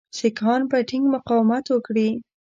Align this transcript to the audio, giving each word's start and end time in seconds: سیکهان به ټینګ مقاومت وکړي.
سیکهان 0.17 0.61
به 0.69 0.77
ټینګ 0.89 1.05
مقاومت 1.15 1.65
وکړي. 1.69 2.09